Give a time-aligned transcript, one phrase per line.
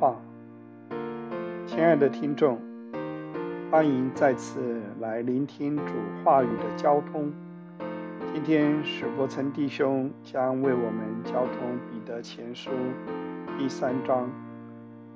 [0.00, 0.16] 话。
[1.66, 2.58] 亲爱的听众，
[3.70, 5.92] 欢迎再次来聆听主
[6.24, 7.30] 话语的交通。
[8.32, 12.70] 今天史伯岑弟兄将为我们交通彼得前书
[13.58, 14.26] 第三章，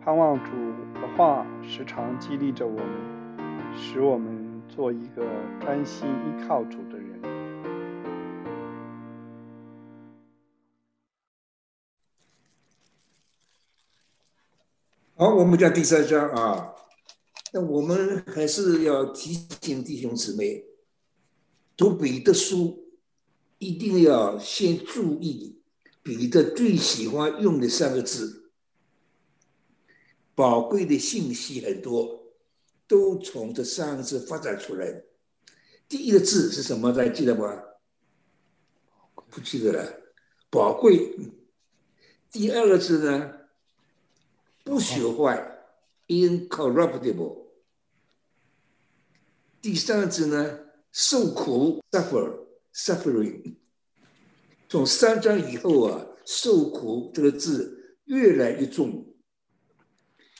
[0.05, 0.51] 盼望主
[1.01, 2.87] 的话时常激励着我们，
[3.75, 5.25] 使我们做一个
[5.61, 7.34] 专心依靠主的人。
[15.25, 16.75] 好，我们讲第三章啊。
[17.51, 20.63] 那我们还是要提醒弟兄姊妹，
[21.79, 22.93] 读彼得书
[23.57, 25.63] 一定要先注意
[26.03, 28.51] 彼得最喜欢用的三个字。
[30.35, 32.35] 宝贵的信息很多，
[32.87, 35.05] 都从这三个字发展出来。
[35.89, 36.93] 第一个字是什么？
[36.93, 37.63] 大家记得吗？
[39.31, 39.91] 不记得了。
[40.51, 41.17] 宝贵。
[42.31, 43.33] 第二个字呢？
[44.65, 45.69] 不朽坏
[46.09, 47.45] ，incorruptible。
[49.61, 50.59] 第三个字呢，
[50.91, 53.57] 受苦，suffer，suffering。
[54.69, 59.15] 从三章以后啊，受苦这个字越来越重。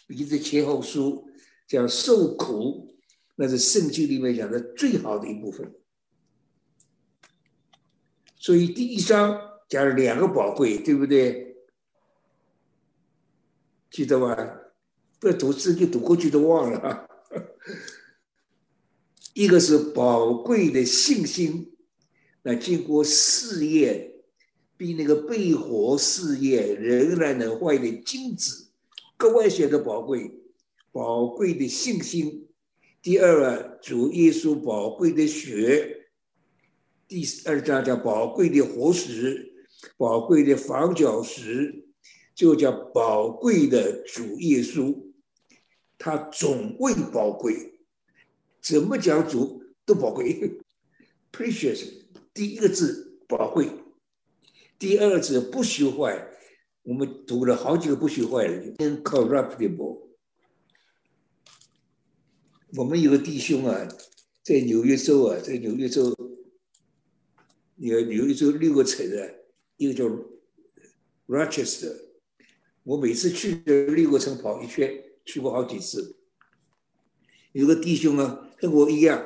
[0.07, 1.29] 比这前后书
[1.69, 2.97] 讲受苦，
[3.37, 5.75] 那是圣经里面讲的最好的一部分。
[8.37, 11.54] 所以第一章讲了两个宝贵，对不对？
[13.95, 14.37] 记得吧？
[15.21, 17.09] 不读字就读过去都忘了。
[19.35, 21.73] 一个是宝贵的信心，
[22.43, 24.15] 那经过试验，
[24.77, 28.67] 比那个被火试验仍然能坏的金子
[29.17, 30.41] 格外显得宝贵。
[30.91, 32.49] 宝贵的信心。
[33.01, 36.09] 第二啊，主耶稣宝贵的血。
[37.07, 39.55] 第二章叫宝贵的活石，
[39.97, 41.84] 宝贵的房角石。
[42.35, 44.99] 就叫宝贵的主耶稣，
[45.97, 47.81] 他总为宝贵，
[48.61, 50.59] 怎么讲主都宝贵。
[51.31, 52.03] Precious，
[52.33, 53.69] 第一个字宝贵，
[54.79, 56.31] 第二个字不朽坏。
[56.83, 60.03] 我们读了好几个不朽坏的，incorruptible。
[62.77, 63.89] 我们有个弟兄啊，
[64.43, 66.15] 在纽约州啊，在纽约州，
[67.77, 69.31] 有纽约州六个城啊，
[69.77, 70.05] 一个叫
[71.27, 72.04] Rochester。
[72.85, 76.17] 我每次去六个城跑一圈，去过好几次。
[77.53, 79.25] 有个弟兄啊，跟我一样，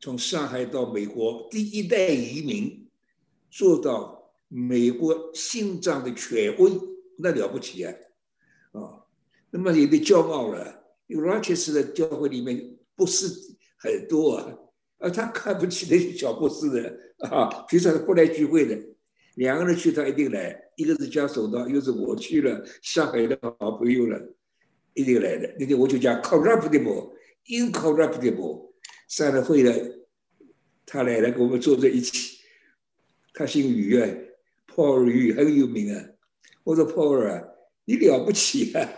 [0.00, 2.88] 从上海到美国，第一代移民，
[3.50, 6.72] 做到美国心脏的权威，
[7.18, 7.92] 那了不起啊！
[8.72, 9.04] 啊，
[9.50, 10.84] 那么有点骄傲了。
[11.08, 13.28] 因为 Rochester 的教会里面不是
[13.76, 14.58] 很多啊，
[14.98, 18.95] 啊，他看不起那些小博士的啊，平常不来聚会的。
[19.36, 20.64] 两个人去，他一定来。
[20.76, 24.20] 一个是江守道，又是我去了上海的好朋友了，
[24.92, 25.56] 一定来的。
[25.58, 28.72] 那天我就讲 corruptible，incorruptible。
[29.08, 29.72] 上了会了，
[30.84, 32.36] 他来了，跟我们坐在一起。
[33.32, 34.06] 他姓于啊
[34.66, 36.04] ，Paul 于很有名啊。
[36.64, 37.42] 我说 Paul 啊，
[37.84, 38.88] 你了不起啊，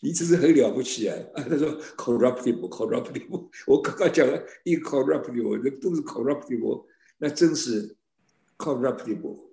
[0.00, 1.16] 你真是很了不起啊。
[1.34, 3.48] 他说 corruptible，corruptible。
[3.66, 6.86] 我刚刚讲了 incorruptible，那都是 corruptible，
[7.18, 7.96] 那真是。
[8.56, 9.50] corruptible，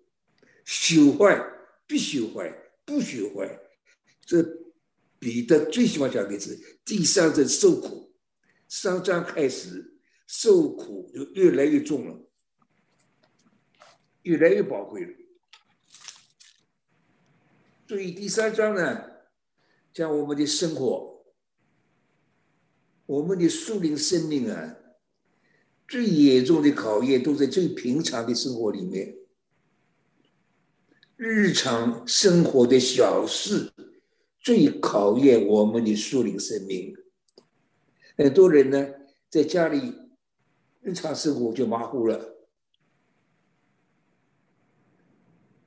[0.66, 1.44] 朽坏，
[1.88, 2.53] 必朽坏，
[2.85, 3.59] 不朽坏。
[4.25, 4.44] 这
[5.19, 8.13] 彼得最喜欢讲的是第三章受苦，
[8.67, 12.29] 三章开始受苦就越来越重了，
[14.23, 15.13] 越来越宝贵了。
[17.88, 19.03] 所以第三章呢，
[19.94, 21.25] 讲我们的生活，
[23.06, 24.78] 我们的树林生命啊。
[25.91, 29.13] 最严重的考验都在最平常的生活里面，
[31.18, 33.74] 日常生活的小事
[34.40, 36.96] 最考验我们的树灵生命。
[38.16, 38.88] 很多人呢，
[39.30, 39.94] 在家里
[40.80, 42.38] 日常生活就马虎了，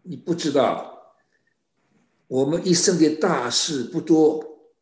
[0.05, 1.19] 你不知道，
[2.28, 4.72] 我们一生的大事不多，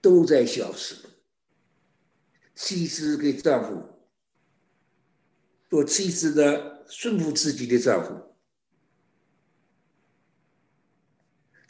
[0.00, 0.96] 都在小事。
[2.54, 3.99] 妻子给丈夫。
[5.70, 8.34] 做妻子的顺服自己的丈夫，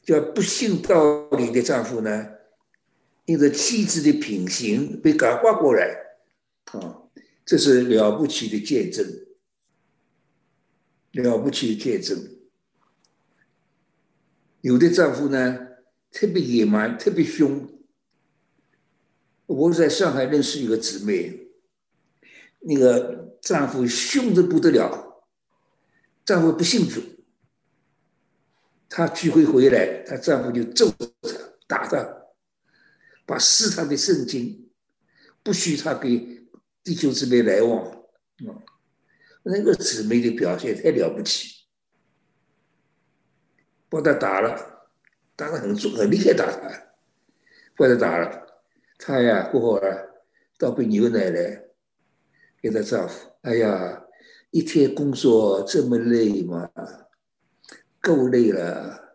[0.02, 2.30] 叫不信道理的丈夫呢，
[3.26, 5.94] 因着妻子的品行被感化过来，
[6.72, 7.02] 啊，
[7.44, 9.06] 这是了不起的见证，
[11.12, 12.38] 了不起的见证。
[14.62, 15.58] 有的丈夫呢，
[16.10, 17.68] 特别野蛮，特别凶。
[19.44, 21.50] 我在上海认识一个姊妹，
[22.60, 23.28] 那个。
[23.40, 25.24] 丈夫凶得不得了，
[26.24, 27.00] 丈夫不信主，
[28.88, 31.06] 她聚会回来，她丈夫就揍她，
[31.66, 32.26] 打她，
[33.24, 34.70] 把试探的圣经
[35.42, 36.46] 不许她给
[36.84, 38.62] 弟兄姊妹来往啊！
[39.42, 41.64] 那个姊妹的表现太了不起，
[43.88, 44.90] 把她打了，
[45.34, 46.92] 打得很重很厉害，打她，
[47.76, 48.62] 把她打了，
[48.98, 50.22] 她呀过会儿
[50.58, 51.69] 倒杯牛奶来
[52.60, 54.04] 给他丈夫，哎呀，
[54.50, 56.70] 一天工作这么累吗？
[58.00, 59.08] 够累了。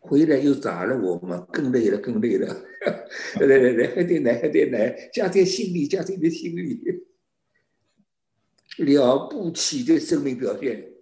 [0.00, 2.64] 回来又打了我嘛，更累了，更累了。
[3.40, 6.82] 来 来来，喝点奶，喝点奶，加点心理，加点的心理，
[8.78, 10.92] 了不起的生命表现。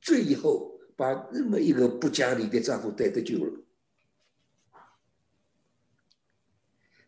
[0.00, 3.60] 最后把那么一个不讲理的丈夫带得救了。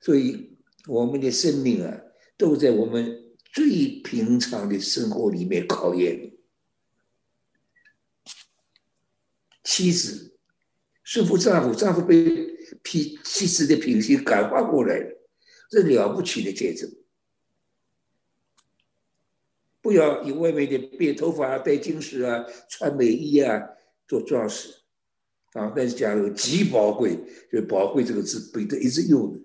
[0.00, 2.00] 所以我们的生命啊，
[2.36, 3.23] 都在我们
[3.54, 6.36] 最平常的生活里面考验。
[9.62, 10.32] 妻子。
[11.04, 12.24] 顺服丈夫，丈夫被
[12.82, 15.20] 脾妻子的品性感化过来了，
[15.68, 16.90] 这了不起的见证。
[19.82, 23.62] 不要以外面的编头发、戴金饰啊、穿美衣啊
[24.08, 24.70] 做装饰
[25.52, 27.18] 啊，但是讲极宝贵，
[27.52, 29.38] 就宝贵这个字，彼得一直用的。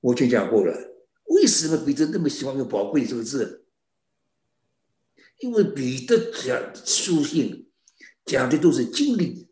[0.00, 0.95] 我就讲过了，
[1.26, 3.64] 为什么彼得那么喜欢用宝贵这个字？
[5.40, 7.68] 因为彼得讲书信
[8.24, 9.48] 讲的都是经历。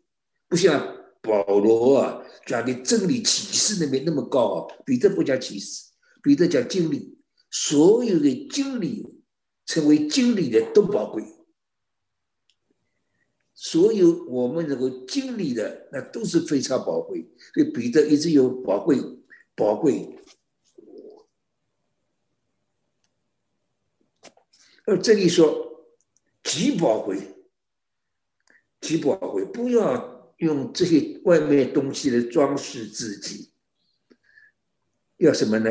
[0.47, 5.91] 不像保罗啊讲的真理启示那边那么高啊，彼得不讲启示，
[6.21, 7.17] 彼得讲经历，
[7.49, 9.03] 所有的经历
[9.65, 11.23] 成为经历的都宝贵，
[13.55, 18.97] 所有我们能够经历的那都是非常宝贵，所以彼得一直有宝贵，
[19.55, 20.15] 宝贵。
[24.85, 25.87] 而这里说
[26.43, 27.17] 极宝贵，
[28.81, 30.13] 极宝贵，不要。
[30.39, 33.51] 用这些外面东西来装饰自己，
[35.15, 35.69] 要什么呢？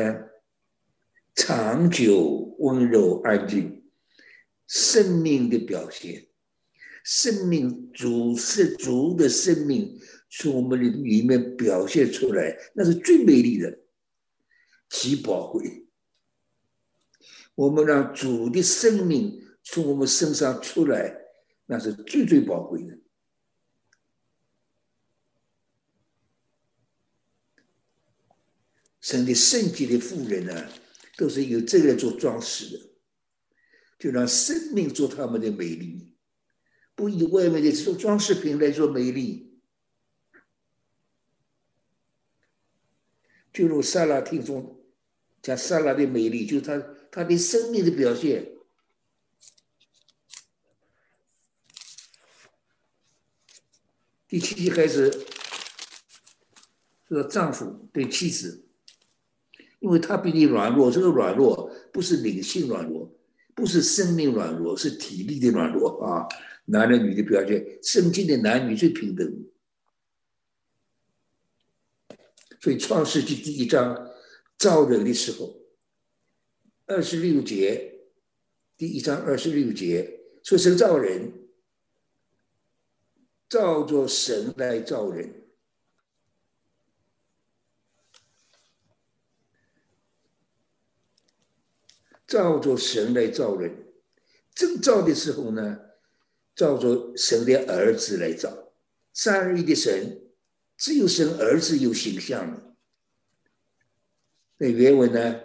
[1.35, 3.83] 长久、温柔、安静，
[4.65, 6.29] 生命的表现，
[7.03, 10.01] 生命主是主的生命
[10.31, 13.81] 从我们的里面表现出来，那是最美丽的，
[14.89, 15.84] 极宝贵。
[17.55, 21.15] 我们让主的生命从我们身上出来，
[21.65, 22.97] 那是最最宝贵的。
[29.01, 30.69] 神的圣洁的妇人呢，
[31.15, 32.89] 都是有这个做装饰的，
[33.99, 36.13] 就让生命做他们的美丽，
[36.95, 39.61] 不以外面的做装饰品来做美丽。
[43.53, 44.84] 就如萨拉听中
[45.45, 48.51] 讲萨拉的美丽，就是他他的生命的表现。
[54.27, 55.11] 第七节开始
[57.07, 58.63] 说丈夫对妻子。
[59.81, 63.07] 因为他比你软弱，这个软弱不是灵性软弱，
[63.53, 66.25] 不是生命软弱，是体力的软弱啊！
[66.65, 69.45] 男的女的表现，圣经的男女最平等。
[72.59, 74.09] 所以创世纪第一章
[74.65, 75.55] 造人的时候，
[76.87, 77.99] 二十六节，
[78.75, 81.31] 第一章二十六节说神造人，
[83.47, 85.45] 照着神来造人。
[92.25, 93.93] 照着神来造人，
[94.55, 95.79] 正造的时候呢，
[96.55, 98.73] 照着神的儿子来造。
[99.13, 100.27] 三而一的神，
[100.75, 102.74] 只有神儿子有形象了。
[104.57, 105.41] 那原文呢，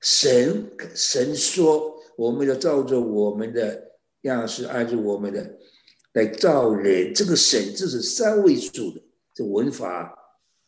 [0.00, 5.58] 神神说，我们要照着我们的样式，按照我们的
[6.12, 7.12] 来造人。
[7.12, 9.02] 这个神这是三位数的，
[9.34, 10.16] 这文法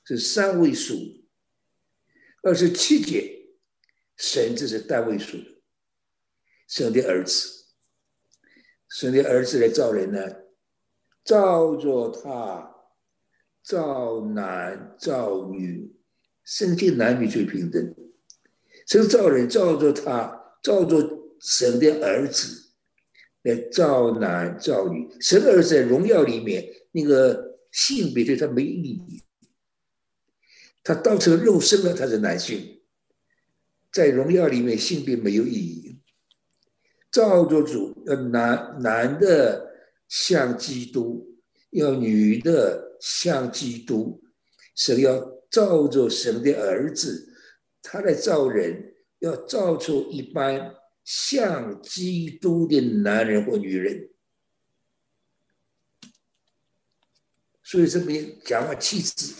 [0.05, 0.95] 是三位数。
[2.43, 3.47] 二十七节，
[4.17, 5.45] 神这是单位数的。
[6.67, 7.67] 生的儿子，
[8.89, 10.21] 生的儿子来造人呢，
[11.25, 12.75] 造着他，
[13.63, 15.95] 造男造女，
[16.45, 17.95] 圣经男女最平等。
[18.87, 21.11] 神造人，造着他，造着
[21.41, 22.71] 神的儿子
[23.43, 25.09] 来造男造女。
[25.21, 29.23] 神的儿子在荣耀里面，那个性别对他没意义。
[30.83, 32.83] 他当成肉身了，他是男性，
[33.91, 35.99] 在荣耀里面性别没有意义。
[37.11, 39.73] 照着主，要男男的
[40.09, 41.39] 像基督，
[41.71, 44.23] 要女的像基督。
[44.75, 47.33] 神要照着神的儿子，
[47.81, 54.11] 他来造人，要造出一般像基督的男人或女人。
[57.63, 59.33] 所以这边讲话妻子，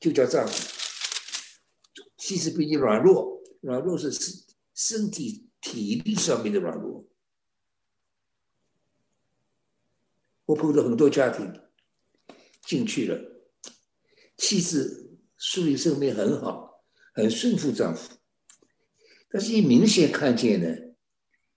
[0.00, 0.74] 就叫丈夫。
[2.16, 4.42] 妻子比你软弱，软弱是身
[4.74, 7.06] 身体体力上面的软弱。
[10.46, 11.60] 我碰到很多家庭
[12.62, 13.20] 进去了，
[14.38, 15.07] 妻子
[15.38, 18.16] 树立生命很好，很顺服丈夫，
[19.30, 20.68] 但是一明显看见呢，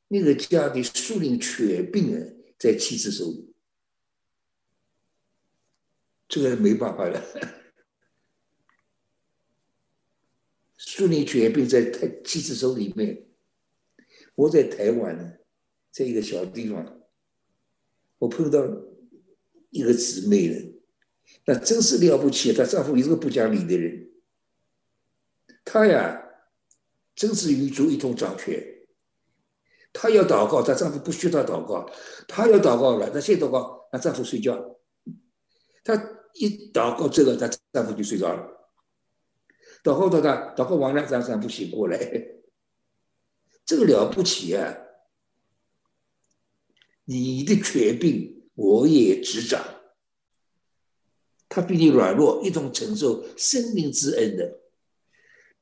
[0.08, 2.22] 那个家的树林犬病啊，
[2.58, 3.54] 在妻子手里，
[6.30, 7.22] 这个没办法了。
[10.78, 13.26] 树林犬病在太妻子手里面，
[14.36, 15.34] 我在台湾呢，
[15.90, 17.00] 在一个小地方。
[18.20, 18.60] 我碰到
[19.72, 20.81] 一个姊妹人，
[21.46, 22.54] 那真是了不起。
[22.54, 24.12] 她丈夫也是个不讲理的人，
[25.66, 26.22] 她呀，
[27.16, 28.62] 真是与主一同掌权。
[29.94, 31.90] 她要祷告，她丈夫不需要祷告。
[32.28, 34.80] 她要祷告了，她先祷告，她丈夫睡觉。
[35.84, 35.96] 她
[36.34, 38.72] 一祷告这个，她丈夫就睡着了。
[39.84, 41.98] 祷告到她祷告完了，她丈夫醒过来，
[43.66, 44.78] 这个了不起啊！
[47.06, 49.81] 你的权柄，我也执掌。
[51.54, 54.60] 他比你软弱，一同承受生命之恩的。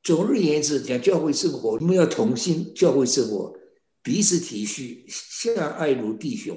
[0.04, 3.58] 总而言之，讲教会生活，我们要同心教会生活，
[4.00, 6.56] 彼此体恤，相爱如弟兄，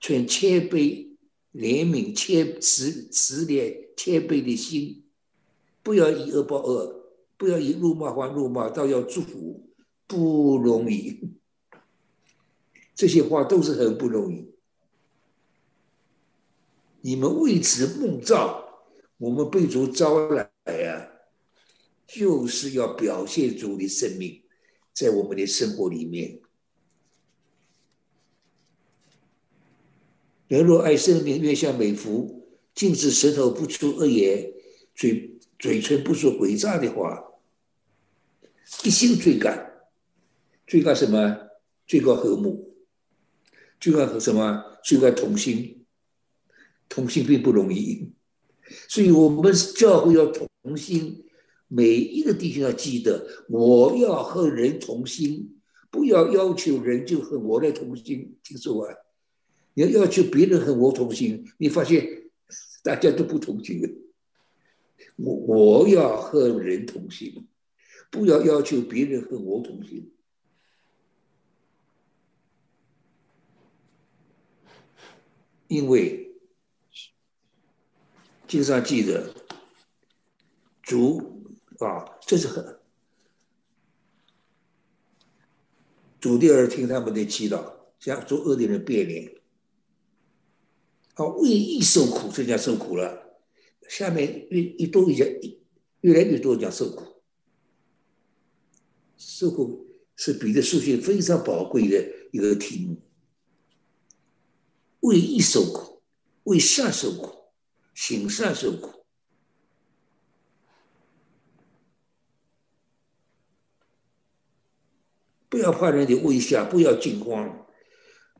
[0.00, 1.08] 存谦卑、
[1.52, 5.04] 怜悯、谦慈、慈怜、谦卑的心，
[5.82, 7.04] 不要以恶报恶，
[7.36, 9.68] 不要以辱骂还辱骂，倒要祝福，
[10.06, 11.20] 不容易。
[12.94, 14.47] 这些话都是很不容易。
[17.00, 18.82] 你们为此梦造，
[19.18, 21.10] 我们被主招来呀，
[22.06, 24.42] 就是要表现主的生命，
[24.92, 26.40] 在我们的生活里面。
[30.48, 34.52] 人若爱生命，愿像美福，禁止舌头不出恶言，
[34.94, 37.22] 嘴嘴唇不说诡诈的话，
[38.82, 39.88] 一心追赶，
[40.66, 41.50] 追赶什么？
[41.86, 42.74] 追赶和睦。
[43.78, 44.78] 追赶和什么？
[44.82, 45.77] 追赶同心，
[46.98, 48.10] 同心并不容易，
[48.88, 51.24] 所以我们教会要同心。
[51.68, 55.60] 每一个弟兄要记得，我要和人同心，
[55.92, 58.36] 不要要求人就和我来同心。
[58.42, 58.92] 听说啊，
[59.74, 62.30] 你要要求别人和我同心，你发现
[62.82, 63.80] 大家都不同心。
[65.14, 67.46] 我我要和人同心，
[68.10, 70.10] 不要要求别人和我同心。
[75.68, 76.27] 因为
[78.48, 79.34] 经上记着，
[80.82, 82.80] 主啊，这是很
[86.18, 89.34] 主的儿听他们的祈祷，向作恶的人变脸。
[91.14, 93.38] 啊，为义受苦，这叫受苦了。
[93.86, 95.38] 下面越越多一些，
[96.00, 97.22] 越来越多讲受苦。
[99.16, 99.86] 受苦
[100.16, 102.02] 是彼得书信非常宝贵的
[102.32, 102.96] 一个题目。
[105.00, 106.02] 为义受苦，
[106.44, 107.37] 为善受苦，
[108.00, 109.04] 行善受苦，
[115.48, 117.66] 不要怕人的微笑，不要惊慌，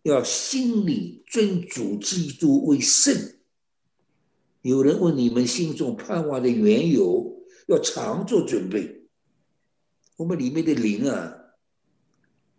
[0.05, 3.13] 要心里尊主基督为圣。
[4.63, 9.09] 有人问你们心中盼望的缘由，要常做准备。
[10.19, 11.35] 我们里面的灵啊，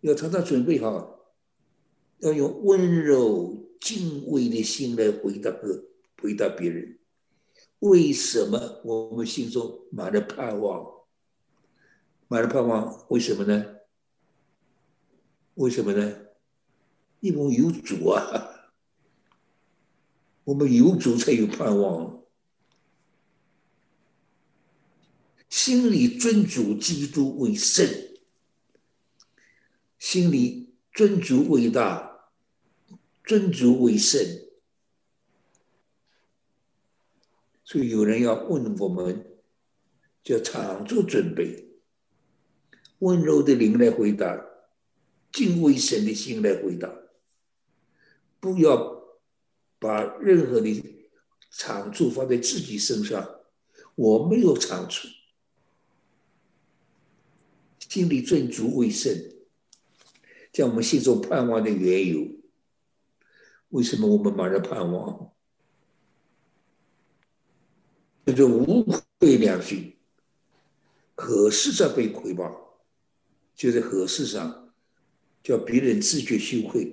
[0.02, 1.18] 要常常准备好，
[2.18, 3.56] 要用温柔。
[3.80, 5.89] 敬畏的心来回答个
[6.20, 6.98] 回答别人，
[7.80, 11.04] 为什么我们心中满了盼望？
[12.28, 13.76] 满了盼望，为什么呢？
[15.54, 16.26] 为什么呢？
[17.20, 18.72] 因为有主啊，
[20.44, 22.22] 我们有主才有盼望。
[25.48, 27.86] 心里尊主基督为圣，
[29.98, 32.08] 心里尊主伟大。
[33.22, 34.20] 尊主为圣，
[37.70, 39.24] 所以有人要问我们，
[40.24, 41.68] 就常做准备，
[42.98, 44.44] 温柔的灵来回答，
[45.30, 46.92] 敬畏神的心来回答，
[48.40, 49.04] 不要
[49.78, 50.82] 把任何的
[51.52, 53.38] 长处放在自己身上。
[53.94, 55.06] 我没有长处，
[57.78, 59.14] 心里尊足为圣，
[60.52, 62.26] 在我们心中盼望的缘由。
[63.68, 65.32] 为什么我们满了盼望？
[68.32, 68.82] 叫做无
[69.18, 69.96] 愧良心，
[71.14, 72.80] 何事上被亏报？
[73.54, 74.72] 就在何事上，
[75.42, 76.92] 叫别人自觉羞愧。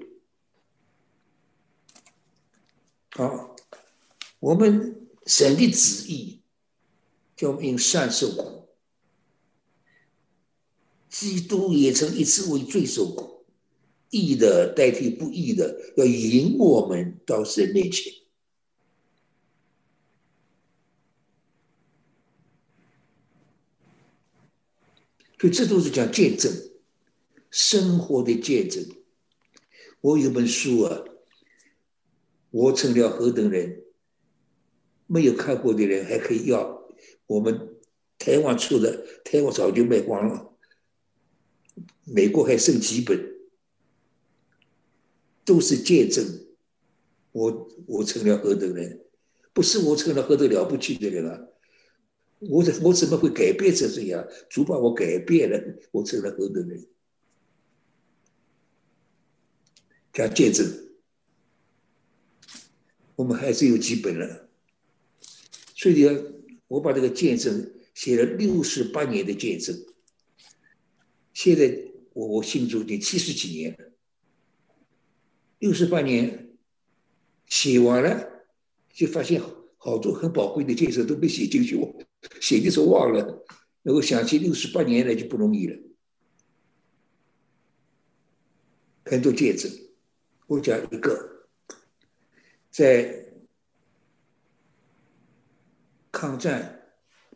[3.12, 3.56] 好，
[4.40, 6.42] 我们神的旨意
[7.36, 8.68] 叫我们因善受苦。
[11.10, 13.46] 基督也曾一次为罪受苦，
[14.10, 18.14] 义的代替不义的，要引我们到神面前。
[25.40, 26.52] 所以这都是讲见证，
[27.52, 28.84] 生活的见证。
[30.02, 31.04] 我有本书啊，
[32.52, 33.84] 我成了何等人？
[35.06, 36.86] 没有看过的人还可以要。
[37.28, 37.76] 我们
[38.18, 40.54] 台湾出的，台湾早就卖光了。
[42.04, 43.38] 美国还剩几本，
[45.46, 46.48] 都是见证。
[47.32, 49.06] 我我成了何等人？
[49.54, 51.48] 不是我成了何等了不起的人啊！
[52.40, 54.28] 我怎我怎么会改变成这样？
[54.50, 55.60] 主把我改变了，
[55.92, 56.88] 我成了何等人？
[60.14, 60.66] 讲见证，
[63.16, 64.50] 我们还是有几本了。
[65.76, 66.24] 所以呢，
[66.68, 69.76] 我把这个见证写了六十八年的见证。
[71.34, 73.92] 现在我我信主已经七十几年了，
[75.60, 76.56] 六十八年
[77.48, 78.46] 写完了，
[78.92, 79.42] 就发现
[79.88, 81.78] 好多很宝贵的见证都没写进去。
[81.78, 81.96] 我。
[82.42, 83.46] 写的时候忘了，
[83.84, 85.80] 能够想起六十八年来就不容易了。
[89.06, 89.70] 很多戒指，
[90.48, 91.48] 我讲一个，
[92.70, 93.32] 在
[96.12, 96.92] 抗战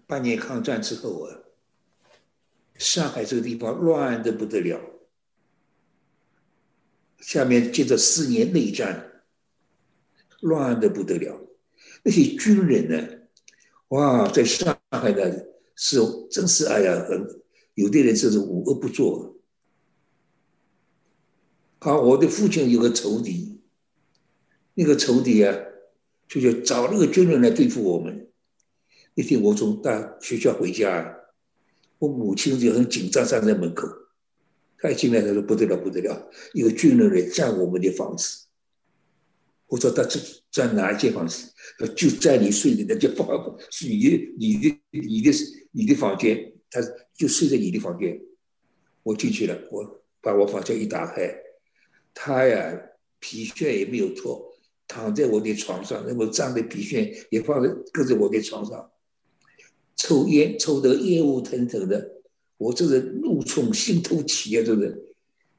[0.05, 1.39] 八年抗战之后啊，
[2.75, 4.81] 上海这个地方乱的不得了，
[7.19, 9.23] 下面接着四年内战，
[10.41, 11.39] 乱的不得了，
[12.03, 13.07] 那些军人呢？
[13.89, 15.21] 哇，在上海呢，
[15.75, 17.27] 是真是哎呀，很
[17.75, 19.37] 有的人就是无恶不作。
[21.79, 23.59] 好，我的父亲有个仇敌，
[24.75, 25.55] 那个仇敌啊，
[26.27, 28.29] 就就找那个军人来对付我们。
[29.15, 31.17] 那天我从大学校回家，
[31.99, 33.87] 我母亲就很紧张站在门口，
[34.77, 38.45] 他一进来他说不得了不得了，有军人来占我们的房子。
[39.71, 40.19] 我说他这
[40.51, 41.49] 在哪一间房子？
[41.95, 43.25] 就在你睡的那间房，
[43.69, 45.31] 是你的、你的、你的、
[45.71, 46.81] 你的房间，他
[47.15, 48.19] 就睡在你的房间。
[49.01, 51.33] 我进去了，我把我房间一打开，
[52.13, 52.77] 他呀
[53.21, 54.53] 皮靴也没有脱，
[54.89, 58.91] 躺在我的床上，那么脏的皮靴也放在搁在我的床上，
[59.95, 62.21] 抽烟抽得烟雾腾腾的，
[62.57, 65.01] 我这人怒从心头起啊，这人。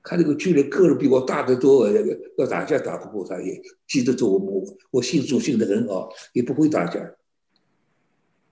[0.03, 1.89] 看这个巨人个儿比我大得多，
[2.37, 7.15] 要打架打不过他，也记得住我我我信主信得很好，也不会打架，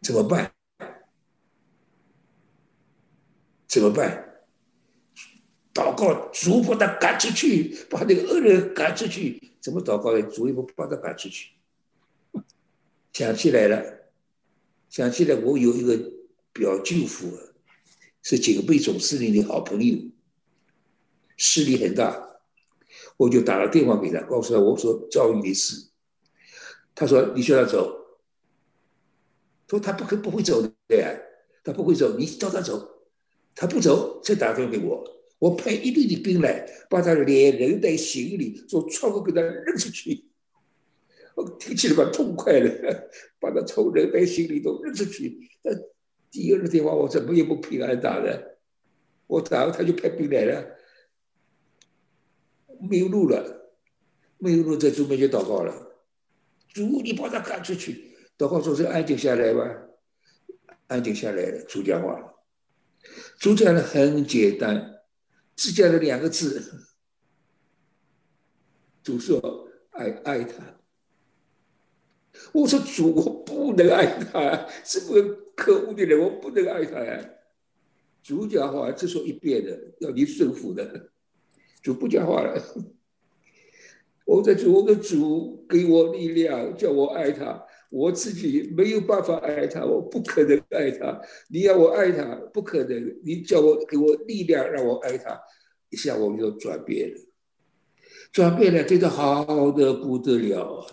[0.01, 0.53] 怎么办？
[3.67, 4.27] 怎么办？
[5.73, 9.53] 祷告主把他赶出去，把那个恶人赶出去。
[9.61, 10.23] 怎么祷告的？
[10.23, 11.51] 主也不把他赶出去。
[13.13, 14.11] 想起来了，
[14.89, 15.97] 想起来我有一个
[16.53, 17.29] 表舅父，
[18.23, 19.99] 是警备总司令的好朋友。
[21.42, 22.38] 势力很大，
[23.16, 25.88] 我就打了电话给他，告诉他我说赵宇的事。
[26.94, 27.96] 他说你叫他走，
[29.66, 30.70] 说他不可不会走的，
[31.64, 33.07] 他不会走，你叫他走，
[33.55, 35.03] 他不走再打电话给我，
[35.38, 40.26] 我派一队的兵来把他连人带行李从窗户给他扔出去。
[41.35, 43.09] 我听起来蛮痛快的，
[43.40, 45.48] 把他从人带行李都扔出去。
[45.62, 45.70] 那
[46.31, 48.59] 第二个电话我怎么也不平安打的，
[49.26, 50.76] 我打他就派兵来了。
[52.81, 53.73] 没有路了，
[54.38, 55.73] 没有路，在主面前祷告了。
[56.69, 58.16] 主，你把他赶出去。
[58.38, 59.62] 祷告说：“是安静下来吧，
[60.87, 62.35] 安静下来了。”主讲话，
[63.38, 65.03] 主讲的很简单，
[65.55, 66.87] 只讲了两个字。
[69.03, 70.81] 主说：“爱爱他。”
[72.53, 77.31] 我说：“主，我不能爱他，这么可恶的人，我不能爱他呀。”
[78.23, 81.11] 主讲话只说一遍的，要你顺服的。
[81.83, 82.62] 主不讲话了，
[84.27, 87.64] 我在主，我的主给我力量，叫我爱他。
[87.90, 91.21] 我自己没有办法爱他，我不可能爱他。
[91.49, 93.21] 你要我爱他，不可能。
[93.25, 95.40] 你叫我给我力量，让我爱他，
[95.88, 97.21] 一下我们就转变了，
[98.31, 100.87] 转变了，对他好的不得了。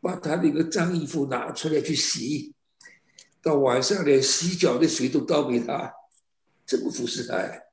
[0.00, 2.54] 把他那个脏衣服拿出来去洗，
[3.42, 5.92] 到晚上连洗脚的水都倒给他，
[6.64, 7.63] 怎么服侍他？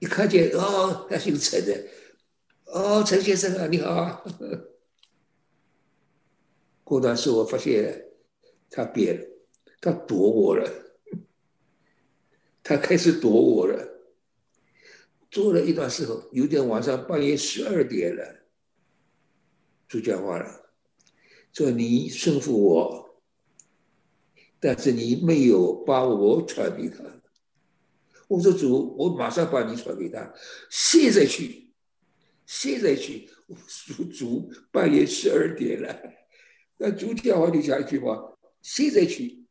[0.00, 1.86] 一看见哦，他姓陈的，
[2.64, 4.24] 哦，陈先生啊，你好。
[6.82, 8.06] 过段时我发现
[8.70, 9.26] 他变了，
[9.78, 10.68] 他躲我了，
[12.62, 13.88] 他开始躲我了。
[15.30, 18.46] 做了一段时候，有点晚上半夜十二点了，
[19.86, 20.72] 就讲话了，
[21.52, 23.22] 说你顺服我，
[24.58, 27.19] 但是你没有把我传给他。
[28.30, 30.32] 我说主，我马上把你传给他，
[30.70, 31.68] 现在去，
[32.46, 33.28] 现在去。
[33.48, 36.00] 我说主，半夜十二点了，
[36.76, 39.44] 那主电话就讲一句话：现在去。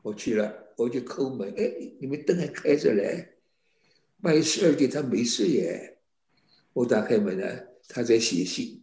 [0.00, 3.36] 我去了，我就叩门，哎，你们灯还开着嘞。
[4.22, 5.98] 半夜十二点，他没睡耶。
[6.72, 7.46] 我打开门呢，
[7.86, 8.82] 他在写信，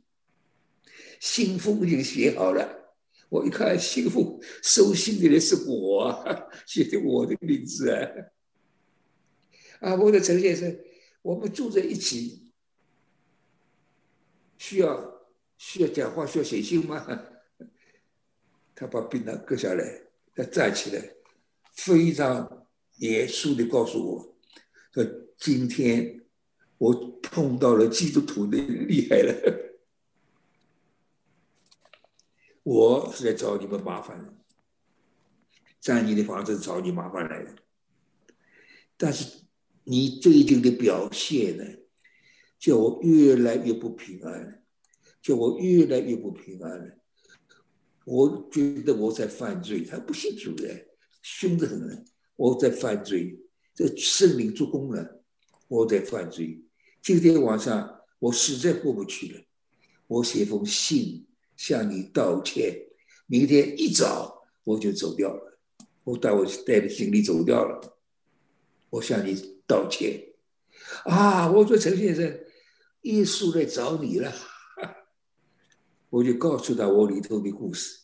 [1.20, 2.87] 信封已经写好了。
[3.30, 6.26] 我一看，信封收信的人是我，
[6.66, 8.10] 写的我的名字啊。
[9.80, 10.80] 啊，我的陈先生，
[11.22, 12.52] 我们住在一起，
[14.58, 15.22] 需要
[15.58, 17.06] 需要讲话，需要写信吗？
[18.74, 20.02] 他把槟榔割下来，
[20.34, 21.14] 他站起来，
[21.74, 24.38] 非常严肃的告诉我
[24.94, 25.04] 说
[25.38, 26.24] ：“今天
[26.78, 29.34] 我碰到了基督徒的厉害了。”
[32.68, 34.34] 我是来找你们麻烦的，
[35.80, 37.56] 占你的房子找你麻烦来的。
[38.98, 39.44] 但是
[39.86, 41.64] 你最近的表现呢，
[42.60, 44.60] 叫我越来越不平安了，
[45.22, 46.98] 叫我越来越不平安了。
[48.04, 50.88] 我觉得我在犯罪，他不信主的，
[51.22, 52.06] 凶得很。
[52.36, 53.40] 我在犯罪，
[53.74, 55.24] 这圣灵做工了，
[55.70, 56.62] 我在犯罪。
[57.02, 59.42] 今天晚上我实在过不去了，
[60.08, 61.24] 我写封信。
[61.58, 62.88] 向你道歉，
[63.26, 65.60] 明天一早我就走掉了。
[66.06, 68.00] 我带我带着行李走掉了。
[68.90, 69.36] 我向你
[69.68, 70.24] 道歉。
[71.04, 72.24] 啊，我说陈先生，
[73.02, 74.32] 耶稣来找你了。
[76.10, 78.04] 我就告诉他我里头的故事。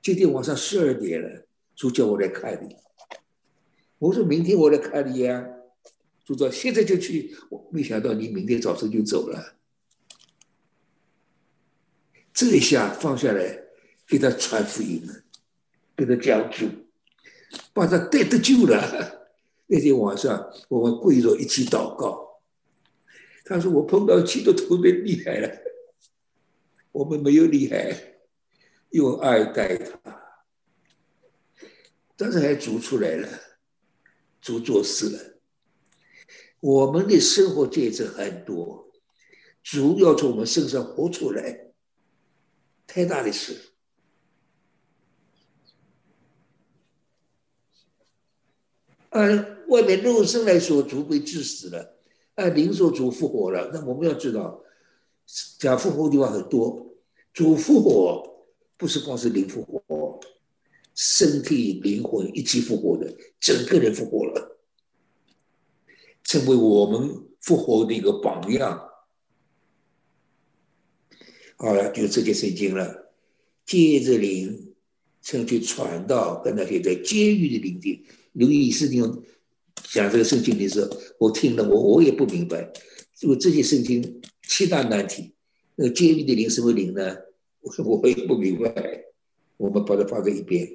[0.00, 2.74] 今天晚上十二点了，主叫我来看你。
[3.98, 5.46] 我说明天我来看你呀。
[6.24, 7.36] 主说现在就去。
[7.50, 9.55] 我没想到你明天早晨就走了。
[12.36, 13.62] 这一下放下来，
[14.06, 15.22] 给他传福音了，
[15.96, 16.68] 给他讲主，
[17.72, 19.30] 把他带得救了。
[19.68, 22.42] 那天晚上，我们跪着一起祷告。
[23.46, 25.50] 他说：“我碰到基督徒别厉害了，
[26.92, 28.18] 我们没有厉害，
[28.90, 29.98] 用爱待他。
[32.18, 33.26] 但是还主出来了，
[34.42, 35.38] 主做事了。
[36.60, 38.92] 我们的生活见证很多，
[39.62, 41.62] 主要从我们身上活出来。”
[42.96, 43.54] 太大的事。
[49.10, 51.94] 按外面肉身来说，主被致死了；
[52.36, 53.70] 按灵说，主复活了。
[53.70, 54.62] 那我们要知道，
[55.58, 56.90] 讲复活的地方很多。
[57.34, 58.46] 主复活
[58.78, 60.18] 不是光是灵复活，
[60.94, 64.58] 身体、灵魂一起复活的，整个人复活了，
[66.24, 68.88] 成为我们复活的一个榜样。
[71.56, 73.12] 好了，就这些圣经了。
[73.64, 74.74] 接着灵
[75.22, 79.02] 曾去传道，跟那些在监狱的灵的留意事情
[79.84, 82.70] 讲这个圣经的时候，我听了我我也不明白，
[83.16, 85.32] 就这些圣经七大难题，
[85.74, 87.16] 那个监狱的灵什么灵呢？
[87.60, 89.04] 我 说我也不明白。
[89.56, 90.70] 我们把它放在一边。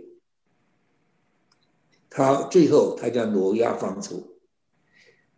[2.10, 4.36] 他最后他叫挪亚方舟，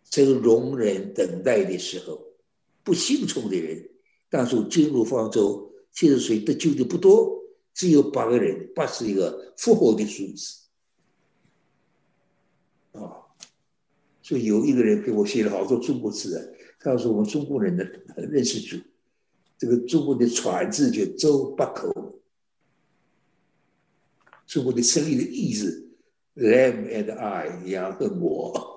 [0.08, 2.20] 这个容忍等待的时候，
[2.82, 3.90] 不信从的人。
[4.36, 7.40] 但是进入方舟，七十岁得救的不多，
[7.72, 10.58] 只有八个人，八是一个复活的数字。
[12.98, 13.30] 啊，
[14.20, 16.42] 所以有一个人给我写了好多中国字啊，
[16.80, 17.84] 他说我们中国人呢
[18.16, 18.76] 很认识主，
[19.56, 22.20] 这个中国的船字就周八口，
[24.48, 25.88] 中国的生意的意思
[26.34, 28.73] ，them and I，羊和我。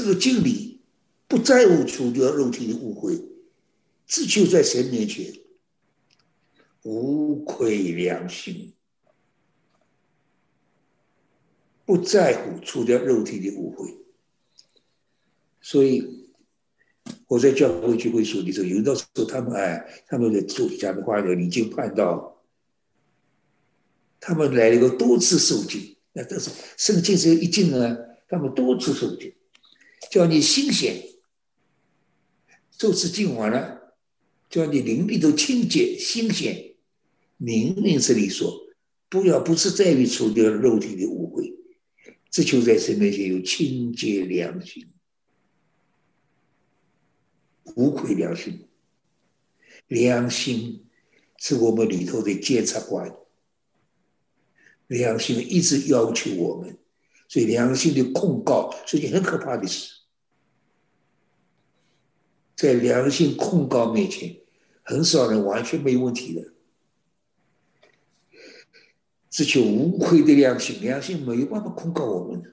[0.00, 0.80] 这个敬礼
[1.28, 3.22] 不在乎除掉肉体的误会，
[4.06, 5.30] 只求在神面前
[6.84, 8.72] 无愧良心，
[11.84, 13.94] 不在乎除掉肉体的误会。
[15.60, 16.30] 所以
[17.26, 22.42] 我在教会聚会说的时候，有的时候他们哎，他们的做讲的话呢，已经判到
[24.18, 27.94] 他们来了个多次受惊，那但是圣经只有一经啊，
[28.30, 29.30] 他们多次受惊。
[30.08, 31.04] 叫你新鲜，
[32.70, 33.94] 这次进完了，
[34.48, 36.74] 叫你灵里头清洁新鲜。
[37.36, 38.68] 明明这里说，
[39.08, 41.54] 不要不是在于除掉肉体的污秽，
[42.30, 44.88] 只求在神面前有清洁良心，
[47.76, 48.66] 无愧良心。
[49.86, 50.86] 良心
[51.36, 53.12] 是我们里头的检察官，
[54.86, 56.78] 良心一直要求我们。
[57.30, 60.00] 所以良心的控告是件很可怕的事，
[62.56, 64.36] 在良心控告面前，
[64.82, 66.52] 很少人完全没问题的。
[69.30, 72.50] 只求无愧的良心，良心没有办法控告我们的。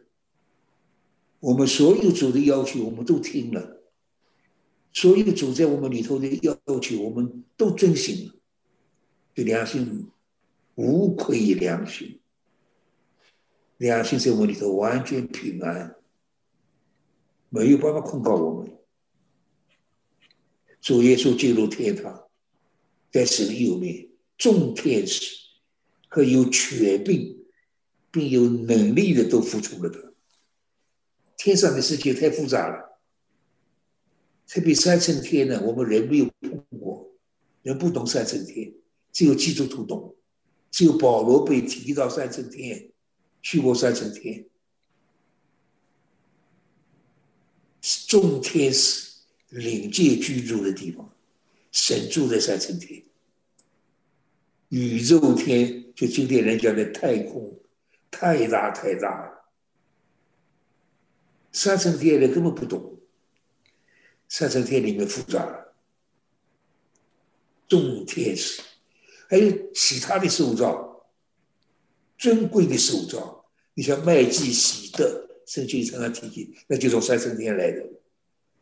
[1.40, 3.80] 我们所有主的要求，我们都听了；
[4.94, 8.36] 所有主在我们里头的要求，我们都遵行了。
[9.34, 10.08] 对良心
[10.76, 12.20] 无愧于良心，
[13.78, 15.96] 良心在我里头完全平安，
[17.50, 18.78] 没有办法控告我们。
[20.82, 22.30] 主耶稣进入天堂，
[23.12, 25.36] 在神右面，众天使。
[26.10, 27.38] 和有权柄
[28.10, 30.00] 并有能力的都付出了他。
[31.36, 32.98] 天上的世界太复杂了，
[34.48, 37.12] 特别三层天呢，我们人没有碰过，
[37.62, 38.74] 人不懂三层天，
[39.12, 40.16] 只有基督徒懂，
[40.72, 42.90] 只有保罗被提到三层天，
[43.50, 44.46] 去过三层天，
[48.06, 51.10] 众天使领界居住的地方，
[51.72, 53.02] 神住在三层天。
[54.68, 57.58] 宇宙天就今天人讲的太空，
[58.12, 59.50] 太大太大了。
[61.54, 63.00] 三层天人根本不懂，
[64.28, 65.68] 三层天里面复杂，
[67.66, 68.62] 众天使，
[69.30, 71.08] 还有其他的受造，
[72.18, 73.37] 尊贵的受造。
[73.78, 77.88] 你像麦基喜德，圣经常常提及，那就从三圣天来的，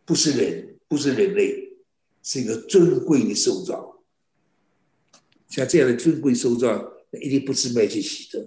[0.03, 1.73] 不是人，不是人类，
[2.21, 4.03] 是一个尊贵的受造。
[5.47, 6.67] 像这样的尊贵受造，
[7.11, 8.45] 那一定不是麦基喜德。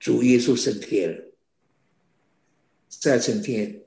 [0.00, 1.32] 主耶稣升天了，
[2.88, 3.84] 再升天，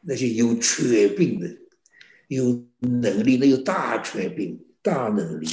[0.00, 1.58] 那些有权柄的、
[2.28, 5.46] 有能力、那有大权柄、大能力，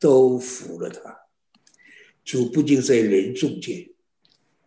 [0.00, 1.20] 都服了他。
[2.24, 3.91] 主不仅在人中间，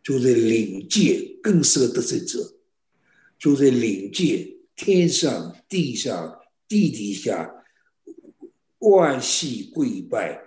[0.05, 2.59] 就在灵界更是个得胜者。
[3.39, 7.51] 就在灵界，天上、地上、地底下。
[8.77, 10.39] 万系跪拜，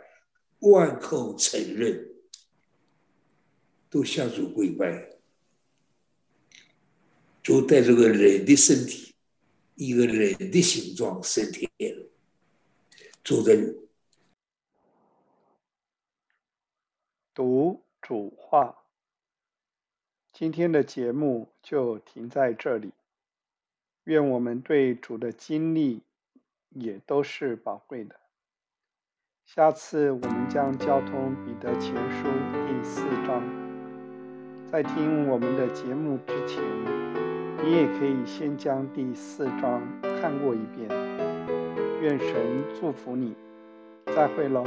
[0.60, 2.08] 万口承认，
[3.90, 5.18] 都向主跪拜，
[7.42, 9.12] 就带着个人的身体，
[9.74, 11.68] 一个人的形状升天，
[13.24, 13.56] 坐在
[17.34, 18.72] 读主话。
[20.38, 22.92] 今天的节目就停在这里，
[24.04, 26.04] 愿我们对主的经历
[26.68, 28.14] 也都是宝贵的。
[29.44, 32.28] 下次我们将交通彼得前书
[32.68, 33.42] 第四章。
[34.70, 36.62] 在听我们的节目之前，
[37.64, 39.82] 你也可以先将第四章
[40.20, 40.88] 看过一遍。
[42.00, 43.34] 愿神祝福你，
[44.06, 44.64] 再会喽。